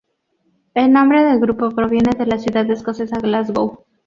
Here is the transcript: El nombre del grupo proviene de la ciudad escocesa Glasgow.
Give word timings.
El 0.73 0.91
nombre 0.91 1.23
del 1.23 1.39
grupo 1.39 1.69
proviene 1.69 2.17
de 2.17 2.25
la 2.25 2.39
ciudad 2.39 2.67
escocesa 2.71 3.19
Glasgow. 3.19 3.85